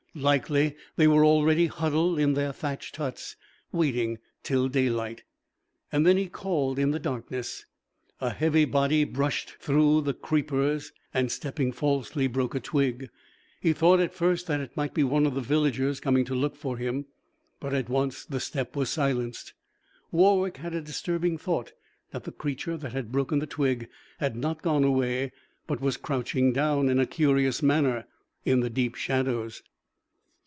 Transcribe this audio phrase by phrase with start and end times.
[0.13, 3.37] Likely they were already huddled in their thatched huts,
[3.71, 5.23] waiting till daylight.
[5.89, 7.65] Then he called in the darkness.
[8.19, 13.09] A heavy body brushed through the creepers, and stepping falsely, broke a twig.
[13.61, 16.57] He thought at first that it might be one of the villagers, coming to look
[16.57, 17.05] for him.
[17.61, 19.53] But at once the step was silenced.
[20.11, 21.71] Warwick had a disturbing thought
[22.11, 23.87] that the creature that had broken the twig
[24.19, 25.31] had not gone away,
[25.67, 28.07] but was crouching down, in a curious manner,
[28.43, 29.63] in the deep shadows.